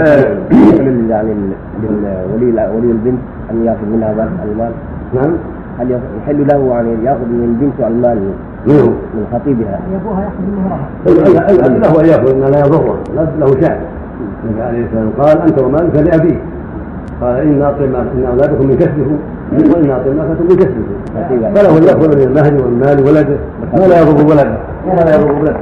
[0.00, 1.34] يحل يعني
[1.82, 3.18] للولي ولي البنت
[3.50, 4.72] أن يأخذ منها المال.
[5.14, 5.32] نعم.
[5.78, 8.18] هل يحل له يعني يأخذ من البنت المال
[8.66, 12.98] منه من خطيبها؟ ابوها يأخذ منها مهرها له ان يأخذ ان لا يضره.
[13.40, 13.80] له شأن.
[14.44, 16.38] النبي عليه الصلاه والسلام قال أنت ومالك لأبيك.
[17.20, 19.18] قال إن أعطي إن أولادكم من كسبكم
[19.52, 23.36] وإن أعطي فاتوا من كسبكم فله أن يأخذ من المهر والمال ولده.
[23.72, 24.58] ما لا يضر ولده.
[24.86, 25.56] ما لا يضر ولده.